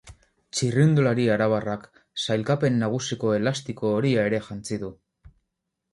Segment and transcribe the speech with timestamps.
[0.59, 1.85] Txirrindulari arabarrak
[2.23, 4.91] sailkapen nagusiko elastiko horia ere jantzi du.